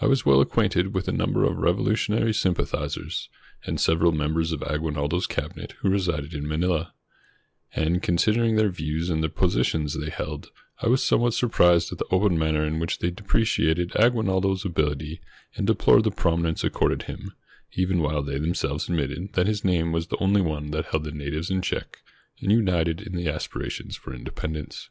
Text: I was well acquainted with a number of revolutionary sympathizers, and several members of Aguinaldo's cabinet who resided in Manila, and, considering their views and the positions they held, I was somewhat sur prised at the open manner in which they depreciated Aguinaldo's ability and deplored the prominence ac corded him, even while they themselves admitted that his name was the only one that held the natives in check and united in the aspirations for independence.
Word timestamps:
I 0.00 0.06
was 0.08 0.26
well 0.26 0.40
acquainted 0.40 0.94
with 0.96 1.06
a 1.06 1.12
number 1.12 1.44
of 1.44 1.58
revolutionary 1.58 2.34
sympathizers, 2.34 3.28
and 3.64 3.78
several 3.80 4.10
members 4.10 4.50
of 4.50 4.64
Aguinaldo's 4.64 5.28
cabinet 5.28 5.74
who 5.78 5.90
resided 5.90 6.34
in 6.34 6.48
Manila, 6.48 6.92
and, 7.72 8.02
considering 8.02 8.56
their 8.56 8.68
views 8.70 9.08
and 9.10 9.22
the 9.22 9.28
positions 9.28 9.94
they 9.94 10.10
held, 10.10 10.50
I 10.82 10.88
was 10.88 11.04
somewhat 11.04 11.34
sur 11.34 11.46
prised 11.48 11.92
at 11.92 11.98
the 11.98 12.04
open 12.10 12.36
manner 12.36 12.66
in 12.66 12.80
which 12.80 12.98
they 12.98 13.12
depreciated 13.12 13.94
Aguinaldo's 13.94 14.64
ability 14.64 15.20
and 15.54 15.68
deplored 15.68 16.02
the 16.02 16.10
prominence 16.10 16.64
ac 16.64 16.70
corded 16.72 17.02
him, 17.02 17.30
even 17.74 18.00
while 18.00 18.24
they 18.24 18.38
themselves 18.38 18.88
admitted 18.88 19.34
that 19.34 19.46
his 19.46 19.64
name 19.64 19.92
was 19.92 20.08
the 20.08 20.18
only 20.20 20.40
one 20.42 20.72
that 20.72 20.86
held 20.86 21.04
the 21.04 21.12
natives 21.12 21.48
in 21.48 21.62
check 21.62 22.00
and 22.40 22.50
united 22.50 23.00
in 23.00 23.14
the 23.14 23.28
aspirations 23.28 23.94
for 23.94 24.12
independence. 24.12 24.90